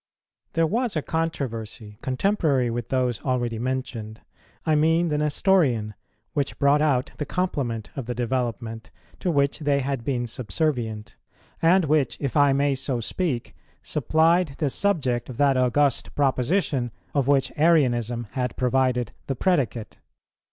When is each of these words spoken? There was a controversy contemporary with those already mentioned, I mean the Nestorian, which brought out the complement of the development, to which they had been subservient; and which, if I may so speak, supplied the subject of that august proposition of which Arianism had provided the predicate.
There 0.53 0.65
was 0.65 0.95
a 0.95 1.03
controversy 1.03 1.99
contemporary 2.01 2.71
with 2.71 2.89
those 2.89 3.21
already 3.23 3.59
mentioned, 3.59 4.19
I 4.65 4.73
mean 4.73 5.09
the 5.09 5.19
Nestorian, 5.19 5.93
which 6.33 6.57
brought 6.57 6.81
out 6.81 7.11
the 7.19 7.25
complement 7.27 7.91
of 7.95 8.07
the 8.07 8.15
development, 8.15 8.89
to 9.19 9.29
which 9.29 9.59
they 9.59 9.81
had 9.81 10.03
been 10.03 10.25
subservient; 10.25 11.17
and 11.61 11.85
which, 11.85 12.17
if 12.19 12.35
I 12.35 12.51
may 12.51 12.73
so 12.73 12.99
speak, 12.99 13.55
supplied 13.83 14.55
the 14.57 14.71
subject 14.71 15.29
of 15.29 15.37
that 15.37 15.55
august 15.55 16.15
proposition 16.15 16.89
of 17.13 17.27
which 17.27 17.51
Arianism 17.55 18.25
had 18.31 18.57
provided 18.57 19.11
the 19.27 19.35
predicate. 19.35 19.99